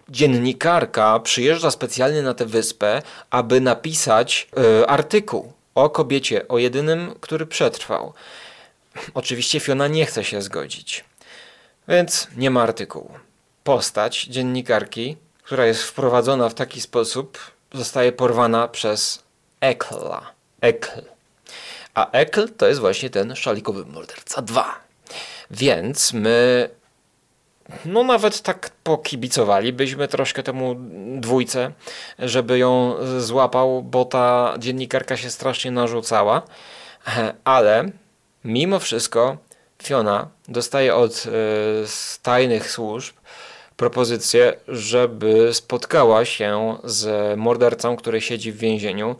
[0.09, 7.45] Dziennikarka przyjeżdża specjalnie na tę wyspę, aby napisać yy, artykuł o kobiecie, o jedynym, który
[7.45, 8.13] przetrwał.
[9.13, 11.05] Oczywiście Fiona nie chce się zgodzić,
[11.87, 13.11] więc nie ma artykułu
[13.69, 17.37] postać dziennikarki, która jest wprowadzona w taki sposób,
[17.73, 19.23] zostaje porwana przez
[19.61, 20.31] Ekla.
[20.61, 21.01] Ekl.
[21.93, 24.79] A Ekl to jest właśnie ten szalikowy morderca 2.
[25.51, 26.69] Więc my
[27.85, 30.75] no nawet tak pokibicowalibyśmy troszkę temu
[31.19, 31.71] dwójce,
[32.19, 36.41] żeby ją złapał, bo ta dziennikarka się strasznie narzucała.
[37.43, 37.89] Ale
[38.43, 39.37] mimo wszystko
[39.83, 41.29] Fiona dostaje od y,
[42.23, 43.19] tajnych służb
[43.79, 49.15] propozycję, żeby spotkała się z mordercą, który siedzi w więzieniu.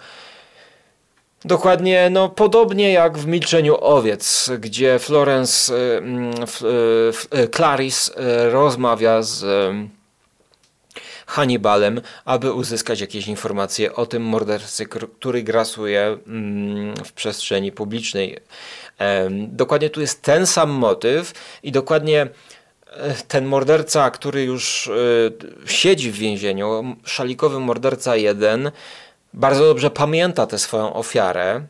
[1.45, 6.34] Dokładnie, no podobnie jak w Milczeniu Owiec, gdzie Florence, y, mm,
[7.34, 8.12] y, y, Clarice
[8.52, 9.45] rozmawia z
[11.28, 14.86] Hannibalem, aby uzyskać jakieś informacje o tym mordercy,
[15.19, 18.38] który grasuje mm, w przestrzeni publicznej.
[19.32, 22.28] Dokładnie tu jest ten sam motyw i dokładnie
[23.28, 24.91] ten morderca, który już e,
[25.69, 28.71] siedzi w więzieniu, szalikowy morderca jeden,
[29.34, 31.62] bardzo dobrze pamięta tę swoją ofiarę,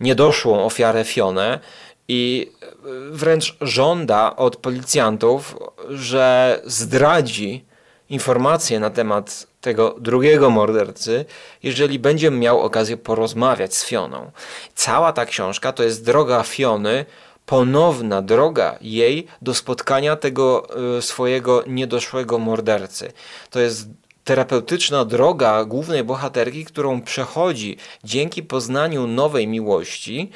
[0.00, 1.60] niedoszłą ofiarę Fionę
[2.08, 2.66] i e,
[3.10, 5.56] wręcz żąda od policjantów,
[5.88, 7.64] że zdradzi
[8.10, 11.24] informacje na temat tego drugiego mordercy,
[11.62, 14.30] jeżeli będzie miał okazję porozmawiać z Fioną.
[14.74, 17.04] Cała ta książka to jest droga Fiony
[17.46, 20.66] ponowna droga jej do spotkania tego
[20.98, 23.12] e, swojego niedoszłego mordercy.
[23.50, 23.88] To jest
[24.24, 30.30] terapeutyczna droga głównej bohaterki, którą przechodzi dzięki poznaniu nowej miłości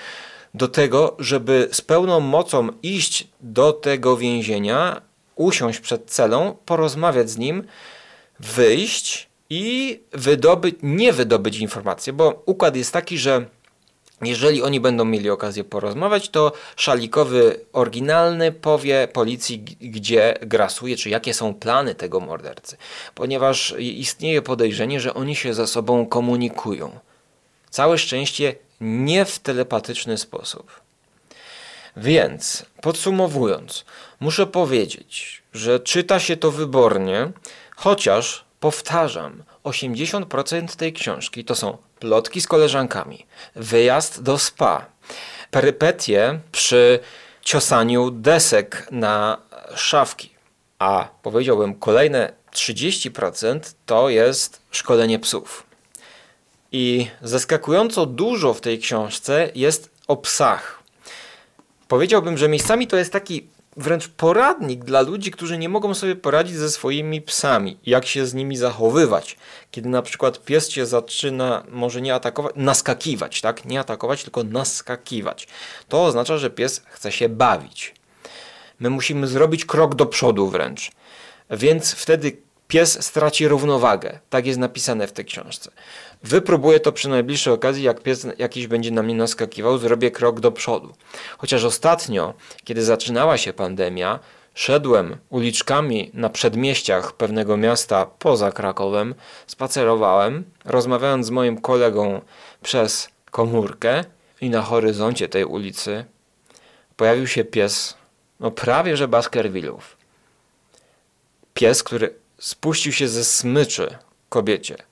[0.55, 5.03] do tego, żeby z pełną mocą iść do tego więzienia,
[5.37, 7.65] usiąść przed celą, porozmawiać z nim,
[8.41, 13.47] wyjść i wydobyć, nie wydobyć informacji, bo układ jest taki, że
[14.23, 21.35] Jeżeli oni będą mieli okazję porozmawiać, to szalikowy oryginalny powie policji, gdzie grasuje, czy jakie
[21.35, 22.77] są plany tego mordercy,
[23.15, 26.91] ponieważ istnieje podejrzenie, że oni się ze sobą komunikują.
[27.71, 30.81] Całe szczęście nie w telepatyczny sposób.
[31.97, 33.85] Więc podsumowując,
[34.21, 37.31] muszę powiedzieć, że czyta się to wybornie,
[37.77, 44.87] chociaż powtarzam, 80% tej książki to są plotki z koleżankami, wyjazd do spa,
[45.51, 46.99] perypetie przy
[47.43, 49.39] ciosaniu desek na
[49.75, 50.31] szafki.
[50.79, 55.67] A powiedziałbym, kolejne 30% to jest szkolenie psów.
[56.73, 60.83] I zaskakująco dużo w tej książce jest o psach.
[61.89, 66.57] Powiedziałbym, że miejscami to jest taki wręcz poradnik dla ludzi, którzy nie mogą sobie poradzić
[66.57, 69.37] ze swoimi psami, jak się z nimi zachowywać.
[69.71, 73.65] Kiedy na przykład pies cię zaczyna, może nie atakować, naskakiwać, tak?
[73.65, 75.49] Nie atakować, tylko naskakiwać.
[75.89, 77.95] To oznacza, że pies chce się bawić.
[78.81, 80.91] My musimy zrobić krok do przodu wręcz.
[81.51, 82.37] Więc wtedy
[82.69, 84.19] pies straci równowagę.
[84.31, 85.71] Tak jest napisane w tej książce.
[86.23, 90.53] Wypróbuję to przy najbliższej okazji, jak pies jakiś będzie na mnie naskakiwał, zrobię krok do
[90.53, 90.93] przodu.
[91.39, 94.19] Chociaż ostatnio, kiedy zaczynała się pandemia,
[94.55, 99.15] szedłem uliczkami na przedmieściach pewnego miasta poza Krakowem,
[99.47, 102.21] spacerowałem, rozmawiając z moim kolegą
[102.63, 104.05] przez komórkę
[104.41, 106.05] i na horyzoncie tej ulicy
[106.97, 107.95] pojawił się pies,
[108.41, 109.97] no prawie że Baskervillów.
[111.55, 113.99] Pies, który spuścił się ze smyczy
[114.29, 114.89] kobiecie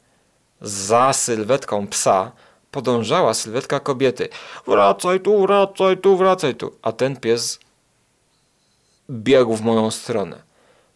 [0.61, 2.33] za sylwetką psa
[2.71, 4.29] podążała sylwetka kobiety.
[4.67, 6.73] Wracaj tu, wracaj tu, wracaj tu.
[6.83, 7.59] A ten pies
[9.11, 10.43] biegł w moją stronę.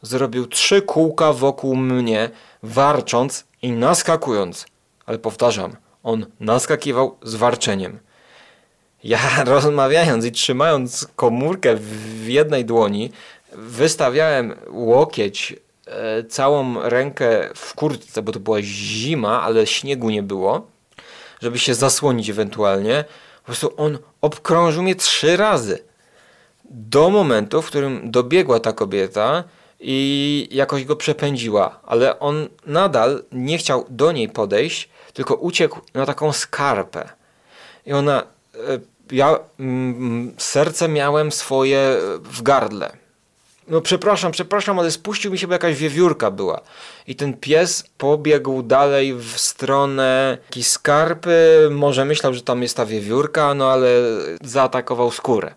[0.02, 2.30] Zrobił trzy kółka wokół mnie,
[2.62, 4.66] warcząc i naskakując.
[5.06, 7.98] Ale powtarzam, on naskakiwał z warczeniem.
[9.04, 13.12] Ja rozmawiając i trzymając komórkę w jednej dłoni,
[13.52, 15.56] wystawiałem łokieć
[16.28, 20.66] całą rękę w kurtce, bo to była zima, ale śniegu nie było,
[21.42, 23.04] żeby się zasłonić ewentualnie.
[23.38, 25.78] Po prostu on obkrążył mnie trzy razy.
[26.64, 29.44] Do momentu, w którym dobiegła ta kobieta
[29.80, 36.06] i jakoś go przepędziła, ale on nadal nie chciał do niej podejść, tylko uciekł na
[36.06, 37.08] taką skarpę.
[37.86, 38.22] I ona,
[38.54, 38.58] e,
[39.12, 42.99] ja mm, serce miałem swoje w gardle
[43.70, 46.60] no przepraszam, przepraszam, ale spuścił mi się, bo jakaś wiewiórka była.
[47.06, 52.86] I ten pies pobiegł dalej w stronę jakiejś skarpy, może myślał, że tam jest ta
[52.86, 53.88] wiewiórka, no ale
[54.42, 55.54] zaatakował skórę.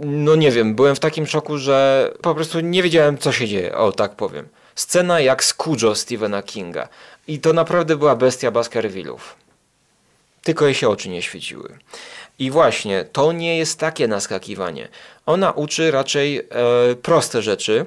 [0.00, 3.76] No nie wiem, byłem w takim szoku, że po prostu nie wiedziałem, co się dzieje,
[3.76, 4.48] o tak powiem.
[4.74, 6.88] Scena jak z Cujo Stephena Kinga.
[7.28, 9.36] I to naprawdę była bestia Baskervillów.
[10.42, 11.78] Tylko jej się oczy nie świeciły.
[12.38, 14.88] I właśnie, to nie jest takie naskakiwanie.
[15.26, 16.44] Ona uczy raczej e,
[17.02, 17.86] proste rzeczy.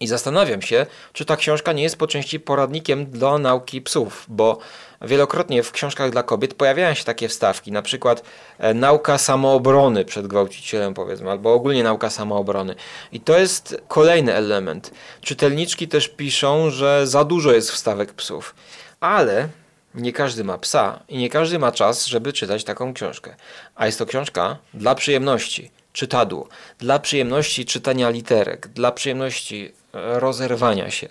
[0.00, 4.58] I zastanawiam się, czy ta książka nie jest po części poradnikiem dla nauki psów, bo
[5.02, 8.22] wielokrotnie w książkach dla kobiet pojawiają się takie wstawki, na przykład
[8.58, 12.74] e, nauka samoobrony przed gwałcicielem, powiedzmy, albo ogólnie nauka samoobrony.
[13.12, 14.90] I to jest kolejny element.
[15.20, 18.54] Czytelniczki też piszą, że za dużo jest wstawek psów.
[19.00, 19.48] Ale
[19.94, 23.34] nie każdy ma psa i nie każdy ma czas, żeby czytać taką książkę.
[23.74, 26.48] A jest to książka dla przyjemności, czytadło,
[26.78, 31.08] dla przyjemności czytania literek, dla przyjemności e, rozerwania się.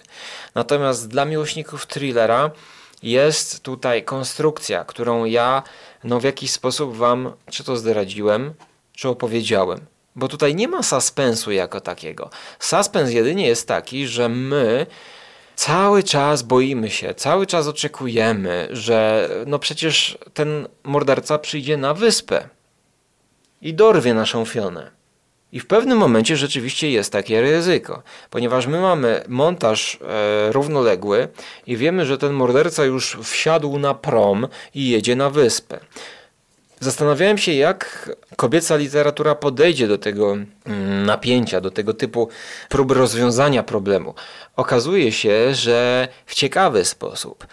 [0.55, 2.51] Natomiast dla miłośników thrillera
[3.03, 5.63] jest tutaj konstrukcja, którą ja
[6.03, 8.53] no, w jakiś sposób wam czy to zdradziłem,
[8.93, 9.85] czy opowiedziałem.
[10.15, 12.29] Bo tutaj nie ma suspensu jako takiego.
[12.59, 14.85] Suspens jedynie jest taki, że my
[15.57, 22.49] cały czas boimy się, cały czas oczekujemy, że no przecież ten morderca przyjdzie na wyspę
[23.61, 24.91] i dorwie naszą Fionę.
[25.51, 31.27] I w pewnym momencie rzeczywiście jest takie ryzyko, ponieważ my mamy montaż e, równoległy
[31.67, 35.79] i wiemy, że ten morderca już wsiadł na prom i jedzie na wyspę.
[36.79, 40.33] Zastanawiałem się, jak kobieca literatura podejdzie do tego
[40.65, 42.29] mm, napięcia, do tego typu
[42.69, 44.13] prób rozwiązania problemu.
[44.55, 47.47] Okazuje się, że w ciekawy sposób.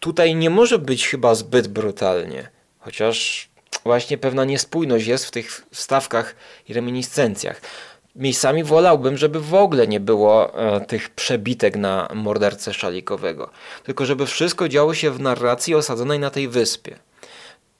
[0.00, 3.48] Tutaj nie może być chyba zbyt brutalnie, chociaż
[3.84, 6.34] właśnie pewna niespójność jest w tych wstawkach
[6.68, 7.60] i reminiscencjach.
[8.16, 13.50] Miejscami wolałbym, żeby w ogóle nie było e, tych przebitek na mordercę szalikowego,
[13.84, 16.98] tylko żeby wszystko działo się w narracji osadzonej na tej wyspie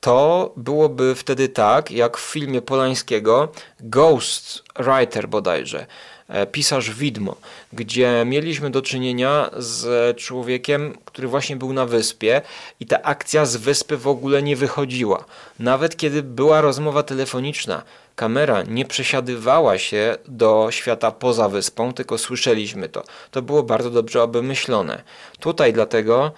[0.01, 3.49] to byłoby wtedy tak, jak w filmie Polańskiego
[3.81, 5.87] Ghost Writer bodajże,
[6.29, 7.37] e, pisarz widmo,
[7.73, 12.43] gdzie mieliśmy do czynienia z człowiekiem, który właśnie był na wyspie
[12.81, 15.25] i ta akcja z wyspy w ogóle nie wychodziła.
[15.59, 17.83] Nawet kiedy była rozmowa telefoniczna,
[18.17, 23.03] kamera nie przesiadywała się do świata poza wyspą, tylko słyszeliśmy to.
[23.31, 25.03] To było bardzo dobrze obmyślone.
[25.41, 26.33] Tutaj dlatego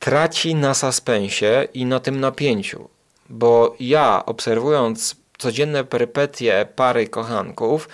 [0.00, 2.88] traci na suspensie i na tym napięciu,
[3.28, 7.88] bo ja obserwując codzienne perypetie pary kochanków,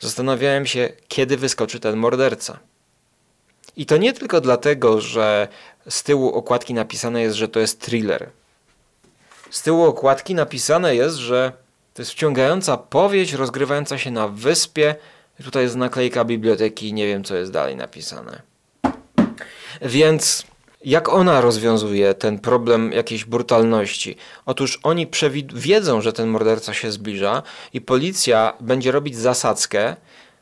[0.00, 2.58] zastanawiałem się, kiedy wyskoczy ten morderca.
[3.76, 5.48] I to nie tylko dlatego, że
[5.88, 8.30] z tyłu okładki napisane jest, że to jest thriller.
[9.50, 11.52] Z tyłu okładki napisane jest, że
[11.94, 14.94] to jest wciągająca powieść rozgrywająca się na wyspie.
[15.44, 18.42] Tutaj jest naklejka biblioteki i nie wiem, co jest dalej napisane.
[19.82, 20.49] Więc
[20.84, 24.16] jak ona rozwiązuje ten problem jakiejś brutalności?
[24.46, 25.06] Otóż oni
[25.54, 29.96] wiedzą, że ten morderca się zbliża i policja będzie robić zasadzkę,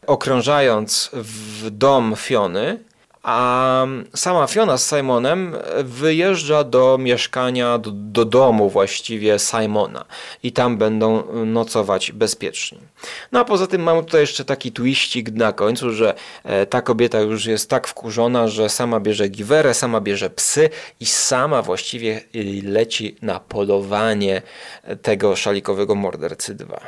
[0.07, 2.88] okrążając w dom Fiony
[3.29, 10.05] a sama Fiona z Simonem wyjeżdża do mieszkania, do, do, domu właściwie Simona
[10.43, 12.79] i tam będą nocować bezpieczni.
[13.33, 16.15] No a poza tym mamy tutaj jeszcze taki twiścik na końcu, że
[16.45, 20.71] e, ta kobieta już jest tak wkurzona, że sama bierze giwerę, sama bierze psy
[21.01, 24.43] i sama właściwie y, leci na polowanie
[25.03, 26.81] tego szalikowego mordercy 2.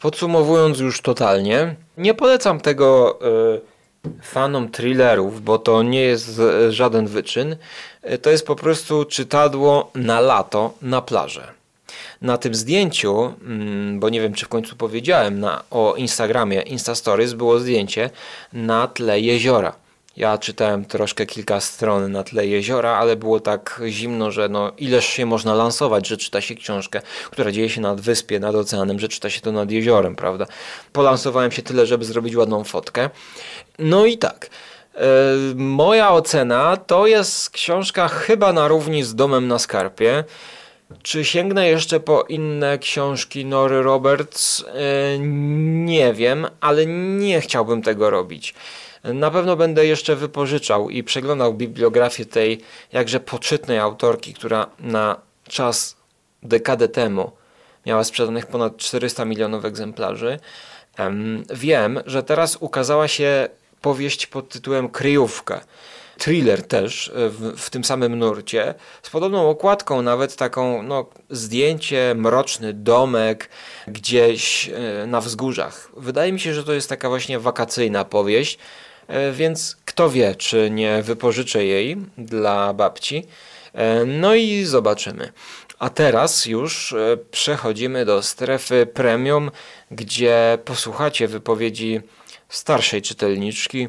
[0.00, 3.18] Podsumowując już totalnie, nie polecam tego...
[3.22, 3.75] Yy,
[4.22, 6.40] fanom thrillerów, bo to nie jest
[6.70, 7.56] żaden wyczyn,
[8.02, 11.56] e, to jest po prostu czytadło na lato na plażę.
[12.22, 16.94] Na tym zdjęciu, mm, bo nie wiem czy w końcu powiedziałem na, o Instagramie, Insta
[16.94, 18.10] Stories było zdjęcie
[18.52, 19.72] na tle jeziora.
[20.16, 25.06] Ja czytałem troszkę kilka stron na tle jeziora, ale było tak zimno, że no ileż
[25.06, 27.00] się można lansować, że czyta się książkę,
[27.30, 30.46] która dzieje się nad wyspie, nad oceanem, że czyta się to nad jeziorem, prawda?
[30.92, 33.10] Polansowałem się tyle, żeby zrobić ładną fotkę.
[33.78, 34.50] No i tak.
[34.94, 35.00] E,
[35.54, 40.24] moja ocena to jest książka chyba na równi z Domem na Skarpie.
[41.02, 44.64] Czy sięgnę jeszcze po inne książki Nory Roberts?
[44.64, 48.54] E, nie wiem, ale nie chciałbym tego robić.
[49.04, 52.60] Na pewno będę jeszcze wypożyczał i przeglądał bibliografię tej
[52.92, 55.16] jakże poczytnej autorki, która na
[55.48, 55.96] czas
[56.42, 57.30] dekadę temu
[57.86, 60.38] miała sprzedanych ponad 400 milionów egzemplarzy.
[61.54, 63.48] Wiem, że teraz ukazała się
[63.80, 65.60] powieść pod tytułem Kryjówka.
[66.18, 72.14] Thriller też e, w, w, tym samym nurcie, z podobną okładką, nawet taką no, zdjęcie,
[72.16, 73.48] mroczny domek
[73.88, 75.90] gdzieś e, na wzgórzach.
[75.96, 78.58] Wydaje mi się, że to jest taka właśnie wakacyjna powieść,
[79.08, 83.26] e, więc kto wie, czy nie wypożyczę jej dla babci.
[84.06, 85.32] No i zobaczymy.
[85.78, 86.94] A teraz już
[87.30, 89.50] przechodzimy do strefy premium,
[89.90, 92.00] gdzie posłuchacie wypowiedzi
[92.48, 93.88] starszej czytelniczki.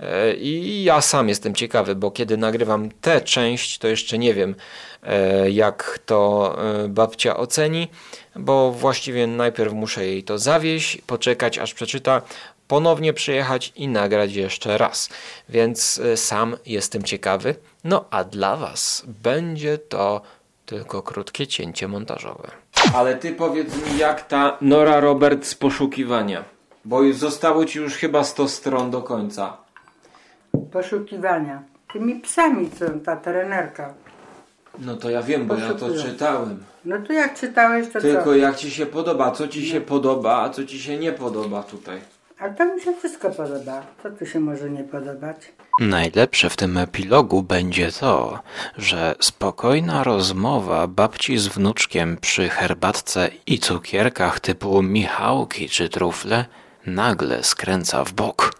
[0.00, 4.54] E, I ja sam jestem ciekawy, bo kiedy nagrywam tę część, to jeszcze nie wiem,
[5.02, 7.88] e, jak to e, babcia oceni,
[8.36, 12.22] bo właściwie najpierw muszę jej to zawieść, poczekać aż przeczyta,
[12.68, 15.08] ponownie przyjechać i nagrać jeszcze raz.
[15.48, 17.54] Więc sam jestem ciekawy.
[17.84, 20.20] No a dla Was będzie to
[20.66, 22.50] tylko krótkie cięcie montażowe.
[22.94, 26.53] Ale ty powiedz mi, jak ta Nora Roberts poszukiwania?
[26.84, 29.56] Bo zostało ci już chyba 100 stron do końca.
[30.72, 31.62] Poszukiwania.
[31.92, 33.94] Tymi psami, co ta trenerka.
[34.78, 36.64] No to ja wiem, bo ja to czytałem.
[36.84, 38.36] No to jak czytałeś, to Tylko co?
[38.36, 42.00] jak ci się podoba, co ci się podoba, a co ci się nie podoba tutaj.
[42.38, 43.82] A to mi się wszystko podoba.
[44.02, 45.36] Co tu się może nie podobać?
[45.80, 48.38] Najlepsze w tym epilogu będzie to,
[48.78, 56.44] że spokojna rozmowa babci z wnuczkiem przy herbatce i cukierkach typu Michałki czy trufle
[56.86, 58.50] nagle skręca w bok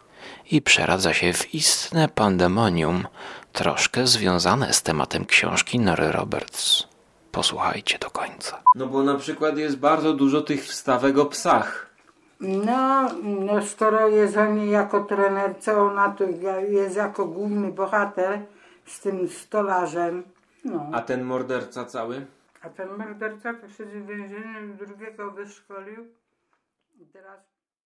[0.50, 3.06] i przeradza się w istne pandemonium,
[3.52, 6.88] troszkę związane z tematem książki Nory Roberts.
[7.32, 8.62] Posłuchajcie do końca.
[8.74, 11.94] No bo na przykład jest bardzo dużo tych wstawek o psach.
[12.40, 16.24] No, no skoro jest oni jako trenerce, ona tu
[16.68, 18.40] jest jako główny bohater
[18.86, 20.22] z tym stolarzem.
[20.64, 20.90] No.
[20.92, 22.26] A ten morderca cały?
[22.62, 26.06] A ten morderca to siedzi w więzieniu, drugiego wyszkolił
[27.00, 27.53] i teraz